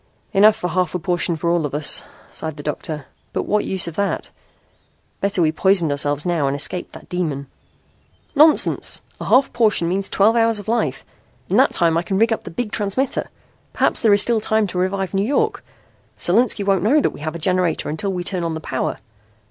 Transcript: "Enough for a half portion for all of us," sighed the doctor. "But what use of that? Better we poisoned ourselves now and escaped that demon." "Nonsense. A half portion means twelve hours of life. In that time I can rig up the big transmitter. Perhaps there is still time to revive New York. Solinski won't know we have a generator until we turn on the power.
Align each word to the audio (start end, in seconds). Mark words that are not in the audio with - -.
"Enough 0.33 0.55
for 0.55 0.65
a 0.65 0.71
half 0.71 0.95
portion 1.03 1.35
for 1.35 1.51
all 1.51 1.63
of 1.63 1.75
us," 1.75 2.03
sighed 2.31 2.57
the 2.57 2.63
doctor. 2.63 3.05
"But 3.33 3.43
what 3.43 3.65
use 3.65 3.87
of 3.87 3.95
that? 3.97 4.31
Better 5.19 5.43
we 5.43 5.51
poisoned 5.51 5.91
ourselves 5.91 6.25
now 6.25 6.47
and 6.47 6.55
escaped 6.55 6.93
that 6.93 7.07
demon." 7.07 7.45
"Nonsense. 8.33 9.03
A 9.19 9.25
half 9.25 9.53
portion 9.53 9.87
means 9.87 10.09
twelve 10.09 10.35
hours 10.35 10.57
of 10.57 10.67
life. 10.67 11.05
In 11.49 11.57
that 11.57 11.73
time 11.73 11.97
I 11.99 12.01
can 12.01 12.17
rig 12.17 12.33
up 12.33 12.45
the 12.45 12.49
big 12.49 12.71
transmitter. 12.71 13.29
Perhaps 13.73 14.01
there 14.01 14.11
is 14.11 14.23
still 14.23 14.41
time 14.41 14.65
to 14.65 14.79
revive 14.79 15.13
New 15.13 15.21
York. 15.23 15.63
Solinski 16.17 16.63
won't 16.65 16.81
know 16.81 16.97
we 16.97 17.19
have 17.19 17.35
a 17.35 17.37
generator 17.37 17.87
until 17.87 18.11
we 18.11 18.23
turn 18.23 18.43
on 18.43 18.55
the 18.55 18.59
power. 18.59 18.97